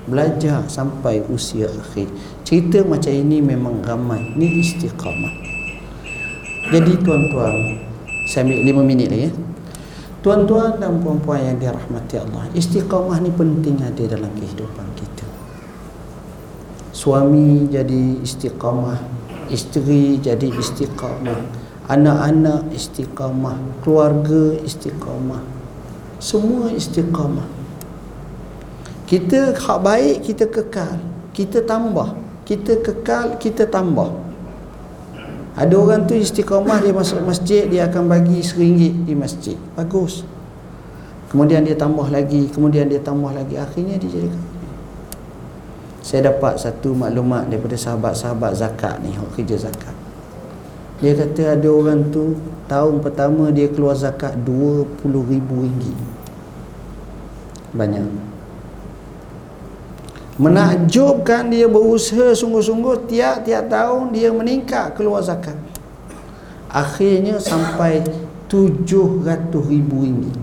[0.07, 2.07] Belajar sampai usia akhir.
[2.47, 4.23] Cerita macam ini memang ramai.
[4.39, 5.35] Ni istiqamah.
[6.71, 7.55] Jadi tuan-tuan
[8.27, 9.33] saya ambil lima minit lagi ya.
[10.27, 15.23] Tuan-tuan dan puan-puan yang dirahmati Allah Istiqamah ni penting ada dalam kehidupan kita.
[16.91, 19.16] Suami jadi istiqamah
[19.47, 21.41] Isteri jadi istiqamah.
[21.87, 23.83] Anak-anak istiqamah.
[23.83, 25.43] Keluarga istiqamah.
[26.19, 27.47] Semua istiqamah.
[29.07, 30.99] Kita hak baik kita kekal.
[31.31, 32.19] Kita tambah.
[32.43, 34.11] Kita kekal kita tambah.
[35.57, 39.57] Ada orang tu istiqamah dia masuk masjid dia akan bagi seringgit di masjid.
[39.79, 40.27] Bagus.
[41.33, 43.59] Kemudian dia tambah lagi, kemudian dia tambah lagi.
[43.59, 44.31] Akhirnya dia jadi
[46.07, 49.97] Saya dapat satu maklumat daripada sahabat-sahabat zakat ni, hak kerja zakat.
[51.03, 52.39] Dia kata ada orang tu
[52.71, 55.99] tahun pertama dia keluar zakat 20 ribu ringgit.
[57.75, 58.37] Banyak
[60.37, 65.57] menakjubkan dia berusaha sungguh-sungguh tiap-tiap tahun dia meningkat keluar zakat
[66.69, 68.05] akhirnya sampai
[68.53, 70.37] 700 ribu ringgit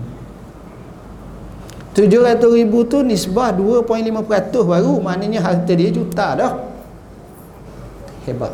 [1.94, 4.98] 700 ribu tu nisbah 2.5% baru.
[4.98, 6.52] Maknanya harta dia juta dah.
[8.26, 8.50] Hebat.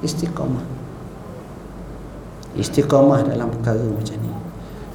[0.00, 0.62] Istiqamah.
[2.54, 4.32] Istiqamah dalam perkara macam ni.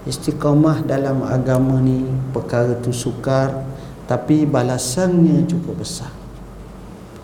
[0.08, 3.68] Istiqamah dalam agama ni perkara tu sukar
[4.08, 6.12] tapi balasannya cukup besar.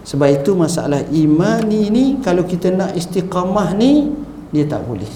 [0.08, 4.10] Sebab itu masalah iman ni, kalau kita nak istiqamah ni
[4.50, 5.12] dia tak boleh.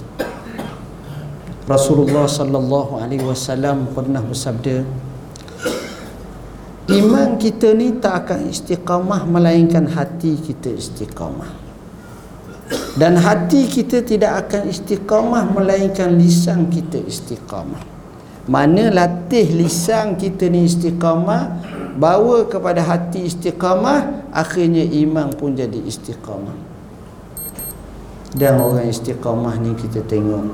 [1.65, 4.83] Rasulullah sallallahu alaihi wasallam pernah bersabda
[6.91, 11.47] Iman kita ni tak akan istiqamah melainkan hati kita istiqamah.
[12.99, 17.79] Dan hati kita tidak akan istiqamah melainkan lisan kita istiqamah.
[18.51, 21.63] Mana latih lisan kita ni istiqamah
[21.95, 26.57] bawa kepada hati istiqamah akhirnya iman pun jadi istiqamah.
[28.35, 30.51] Dan orang istiqamah ni kita tengok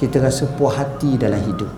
[0.00, 1.68] kita rasa puas hati dalam hidup.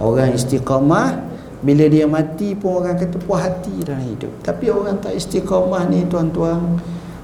[0.00, 1.33] Orang istiqamah
[1.64, 4.28] bila dia mati pun orang kata puas hati dalam hidup.
[4.44, 6.76] Tapi orang tak istiqamah ni tuan-tuan.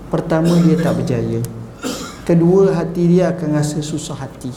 [0.08, 1.44] Pertama dia tak berjaya.
[2.24, 4.50] Kedua hati dia akan rasa susah hati.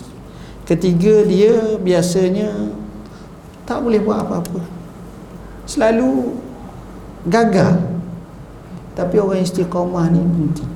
[0.64, 2.72] Ketiga dia biasanya
[3.68, 4.64] tak boleh buat apa-apa.
[5.68, 6.32] Selalu
[7.28, 7.84] gagal.
[8.96, 10.74] Tapi orang istiqamah ni penting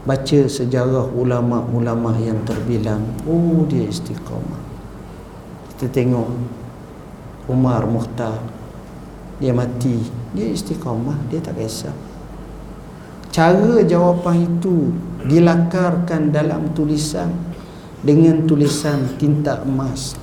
[0.00, 4.64] baca sejarah ulama-ulama yang terbilang oh dia istiqamah
[5.76, 6.28] kita tengok
[7.50, 8.38] Umar Mukhtar.
[9.42, 9.98] Dia mati.
[10.30, 11.18] Dia istiqamah.
[11.26, 11.90] Dia tak kisah.
[13.34, 14.94] Cara jawapan itu
[15.26, 17.34] dilakarkan dalam tulisan
[18.06, 20.14] dengan tulisan tinta emas.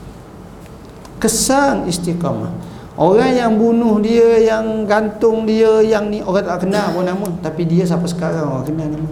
[1.20, 2.52] Kesan istiqamah.
[2.98, 7.28] Orang yang bunuh dia yang gantung dia yang ni orang tak kenal pun nama.
[7.44, 9.12] Tapi dia sampai sekarang orang kenal nama.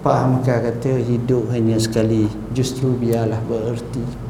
[0.00, 2.24] Pak Hamka kata hidup hanya sekali.
[2.56, 4.29] Justru biarlah bererti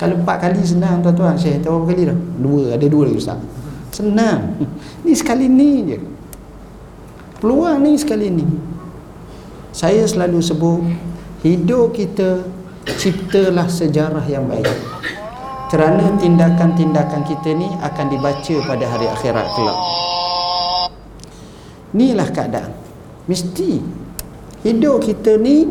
[0.00, 1.36] kalau empat kali senang tuan-tuan.
[1.36, 2.18] Saya tahu berapa kali dah?
[2.40, 2.62] Dua.
[2.74, 3.38] Ada dua lagi Ustaz.
[3.92, 4.40] Senang.
[5.04, 5.98] Ni sekali ni je.
[7.42, 8.46] Peluang ni sekali ni.
[9.72, 10.84] Saya selalu sebut
[11.42, 12.44] Hidup kita
[12.86, 14.68] Ciptalah sejarah yang baik.
[15.72, 19.78] Kerana tindakan-tindakan kita ni Akan dibaca pada hari akhirat kelak.
[21.96, 22.72] Inilah keadaan.
[23.26, 23.82] Mesti
[24.62, 25.66] Hidup kita ni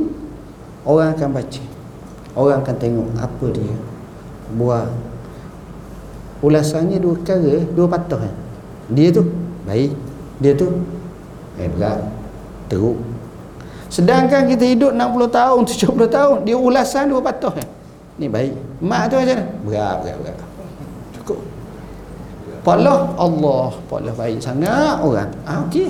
[0.83, 1.63] Orang akan baca.
[2.35, 3.90] Orang akan tengok apa dia
[4.53, 4.87] buah
[6.41, 8.33] ulasannya dua perkara dua patah kan?
[8.91, 9.23] Dia tu
[9.63, 9.91] baik.
[10.41, 10.67] Dia tu
[11.61, 12.01] eh berat
[12.67, 12.97] teruk.
[13.91, 17.67] Sedangkan kita hidup 60 tahun 70 tahun dia ulasan dua patah kan?
[18.17, 18.53] Ni baik.
[18.81, 19.45] Mak tu macam mana?
[19.67, 20.37] Berat berat berat.
[21.19, 21.39] Cukup.
[22.61, 25.29] Palah Allah Palah baik sangat orang.
[25.45, 25.89] Ah, Okey.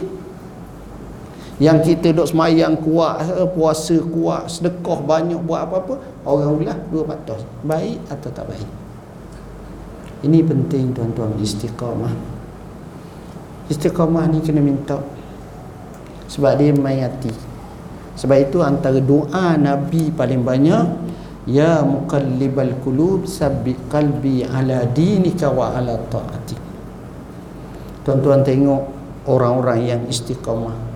[1.62, 3.22] Yang kita duk semayang kuat
[3.54, 8.70] puasa kuat sedekah banyak buat apa-apa orang ulah dua patah baik atau tak baik?
[10.22, 12.14] Ini penting tuan-tuan istiqamah.
[13.70, 15.02] Istiqamah ni kena minta.
[16.30, 17.34] Sebab dia mayati.
[18.22, 20.86] Sebab itu antara doa Nabi paling banyak
[21.50, 26.58] ya muqallibal qulub sabbi qalbi ala dinika wa ala ta'ati
[28.06, 28.82] tuan-tuan tengok
[29.26, 30.91] orang-orang yang istiqamah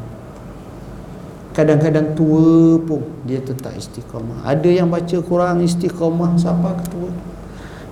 [1.55, 4.43] kadang-kadang tua pun dia tetap istiqamah.
[4.43, 7.09] Ada yang baca Quran istiqamah siapa ketua.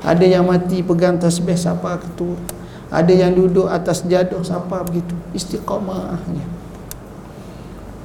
[0.04, 2.36] Ada yang mati pegang tasbih siapa ketua.
[2.92, 5.16] Ada yang duduk atas jaduh siapa begitu.
[5.32, 6.44] Istiqamahnya.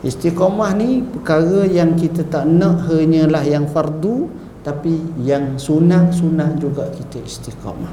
[0.06, 4.30] Istiqamah ni perkara yang kita tak nak hanyalah yang fardu
[4.62, 4.94] tapi
[5.26, 7.90] yang sunat-sunat juga kita istiqamah.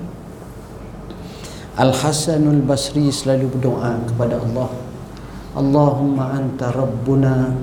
[1.82, 4.85] Al-Hasanul Basri selalu berdoa kepada Allah
[5.56, 7.56] Allahumma anta rabbuna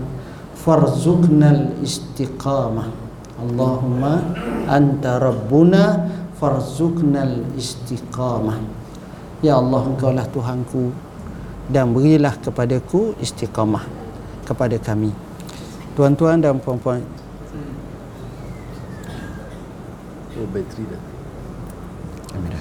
[0.56, 2.88] farzuqnal istiqamah
[3.36, 4.24] Allahumma
[4.64, 6.08] anta rabbuna
[6.40, 8.58] farzuqnal istiqamah
[9.44, 10.88] Ya Allah engkau lah Tuhanku
[11.68, 13.82] dan berilah kepadaku istiqamah
[14.46, 15.10] kepada kami.
[15.98, 17.02] Tuan-tuan dan puan-puan.
[20.38, 21.02] Oh bateri dah.
[22.32, 22.58] Kamera.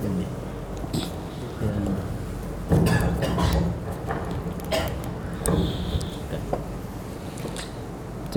[0.00, 0.39] Ini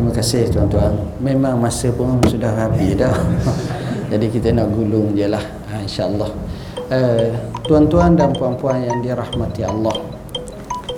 [0.04, 1.00] Terima kasih tuan-tuan.
[1.24, 3.16] Memang masa pun sudah habis dah.
[4.12, 5.40] Jadi kita nak gulung je lah.
[5.72, 6.28] Ha, InsyaAllah.
[6.92, 7.32] Uh,
[7.64, 9.96] tuan-tuan dan puan-puan yang dirahmati Allah.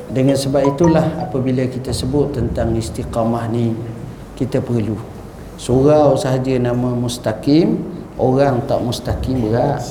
[0.10, 3.78] Dengan sebab itulah apabila kita sebut tentang istiqamah ni,
[4.34, 4.97] kita perlu.
[5.62, 7.86] Surau sahaja nama mustaqim,
[8.18, 9.86] orang tak mustaqim berat.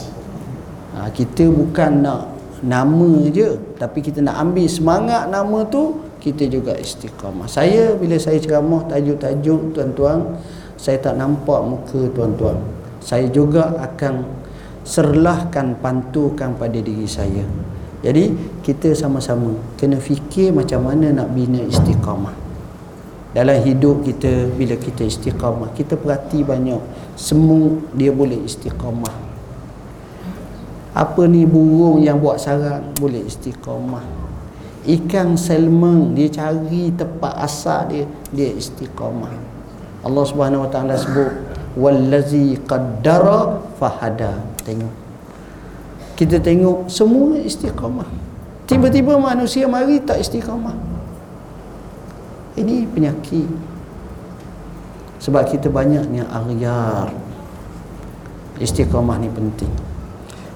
[0.99, 2.35] Ha, kita bukan nak
[2.67, 7.45] nama je tapi kita nak ambil semangat nama tu kita juga istiqamah.
[7.45, 10.41] Saya bila saya ceramah tajuk-tajuk tuan-tuan
[10.85, 12.61] saya tak nampak muka tuan-tuan.
[13.01, 14.21] Saya juga akan
[14.85, 17.41] serlahkan pantukan pada diri saya.
[18.05, 22.37] Jadi kita sama-sama kena fikir macam mana nak bina istiqamah.
[23.33, 26.81] Dalam hidup kita bila kita istiqamah kita perhati banyak.
[27.17, 29.25] Semua dia boleh istiqamah.
[30.93, 34.24] Apa ni burung yang buat sarang boleh istiqamah
[34.85, 39.33] ikan salmon dia cari tempat asal dia dia istiqamah.
[40.05, 41.33] Allah Subhanahu wa taala sebut
[41.77, 44.45] wallazi qaddara fahada.
[44.65, 44.95] Tengok.
[46.15, 48.07] Kita tengok semua istiqamah.
[48.69, 50.77] Tiba-tiba manusia mari tak istiqamah.
[52.55, 53.49] Ini penyakit.
[55.25, 57.09] Sebab kita banyaknya aghyar
[58.61, 59.94] istiqamah ni penting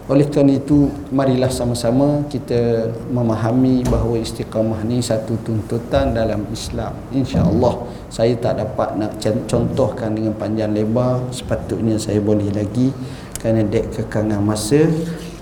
[0.08, 6.96] oleh kerana itu marilah sama-sama kita memahami bahawa istiqamah ni satu tuntutan dalam Islam.
[7.12, 12.88] Insya-Allah saya tak dapat nak contohkan dengan panjang lebar, sepatutnya saya boleh lagi
[13.36, 14.88] kerana dek kekangan masa.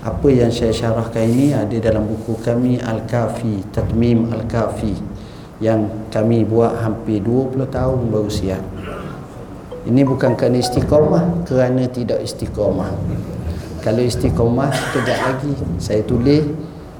[0.03, 4.93] Apa yang saya syarahkan ini ada dalam buku kami Al-Kafi, Tatmim Al-Kafi
[5.63, 8.63] yang kami buat hampir 20 tahun baru siap.
[9.87, 12.91] Ini bukan kerana istiqamah, kerana tidak istiqamah
[13.87, 16.43] kalau istiqomah sekejap lagi saya tulis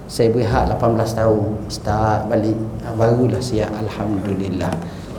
[0.08, 1.52] saya berehat 18 tahun.
[1.68, 2.56] Start balik
[2.88, 4.72] ah, barulah siap Alhamdulillah.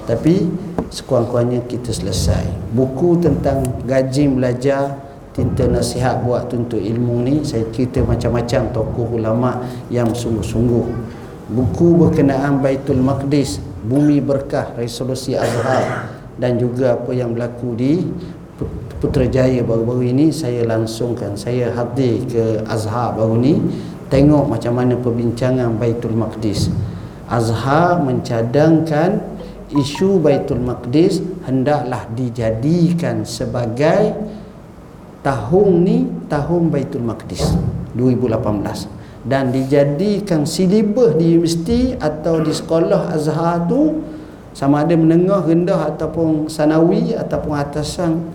[0.09, 0.49] Tapi
[0.89, 2.73] sekurang-kurangnya kita selesai.
[2.73, 4.97] Buku tentang gaji belajar
[5.37, 9.61] tinta nasihat buat tuntut ilmu ni saya cerita macam-macam tokoh ulama
[9.93, 10.87] yang sungguh-sungguh.
[11.53, 17.93] Buku berkenaan Baitul Maqdis bumi berkah resolusi Azhar dan juga apa yang berlaku di
[18.99, 23.63] Putrajaya baru-baru ini saya langsungkan saya hadir ke Azhar baru ni
[24.11, 26.67] tengok macam mana perbincangan Baitul Maqdis.
[27.31, 29.23] Azhar mencadangkan
[29.71, 34.19] isu Baitul Maqdis hendaklah dijadikan sebagai
[35.23, 37.55] tahun ni tahun Baitul Maqdis
[37.95, 44.03] 2018 dan dijadikan silibus di universiti atau di sekolah Azhar tu
[44.59, 48.27] sama ada menengah, rendah ataupun sanawi ataupun atasan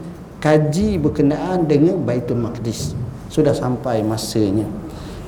[0.44, 2.91] kaji berkenaan dengan Baitul Maqdis.
[3.32, 4.68] Sudah sampai masanya.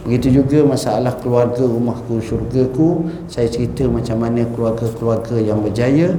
[0.04, 6.12] Begitu juga masalah keluarga rumahku syurgaku saya cerita macam mana keluarga-keluarga yang berjaya.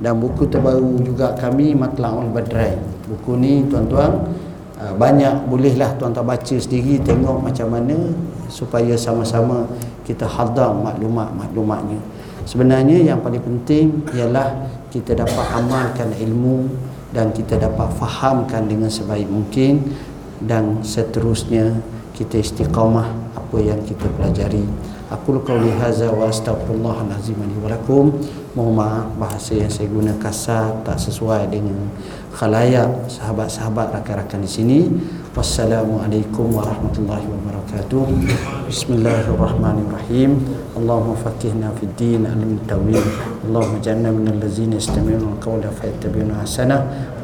[0.00, 2.80] Dan buku terbaru juga kami Matla'ul Badrai.
[3.04, 4.32] Buku ni tuan-tuan
[4.80, 8.16] ah, banyak bolehlah tuan-tuan baca sendiri tengok macam mana
[8.48, 9.68] supaya sama-sama
[10.08, 12.00] kita hadam maklumat-maklumatnya.
[12.48, 19.28] Sebenarnya yang paling penting ialah kita dapat amalkan ilmu dan kita dapat fahamkan dengan sebaik
[19.28, 19.96] mungkin
[20.44, 21.80] dan seterusnya
[22.12, 24.66] kita istiqamah apa yang kita pelajari.
[25.08, 28.12] Aku qauli hadza wa astaghfirullah alazim li wa lakum.
[28.52, 31.88] Mohon maaf bahasa yang saya guna kasar tak sesuai dengan
[32.36, 34.78] khalayak sahabat-sahabat rakan-rakan di sini.
[35.32, 37.47] Wassalamualaikum warahmatullahi wabarakatuh
[38.67, 40.31] bismillahirrahmanirrahim
[40.73, 43.05] اللهم فقهنا في الدين علم التويل
[43.45, 46.77] اللهم اجعلنا من الذين يستمعون القول فيتبعون احسنه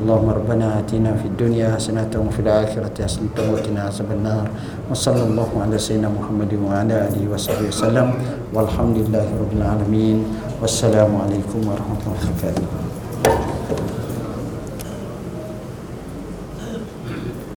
[0.05, 4.45] اللهم ربنا اتنا في الدنيا حسنه وفي الاخره حسنه وقنا عذاب النار
[4.91, 8.07] وصلى الله على سيدنا محمد وعلى اله وصحبه وسلم
[8.53, 10.17] والحمد لله رب العالمين
[10.61, 13.53] والسلام عليكم ورحمه الله وبركاته